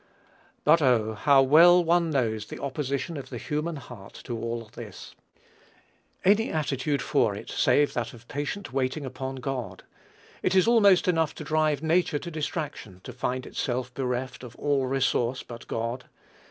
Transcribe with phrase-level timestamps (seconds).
[0.63, 1.13] But oh!
[1.13, 5.13] how well one knows the opposition of the human heart to all this!
[6.25, 9.83] Any attitude for it save that of patient waiting upon God.
[10.41, 14.87] It is almost enough to drive nature to distraction to find itself bereft of all
[14.87, 16.05] resource but God.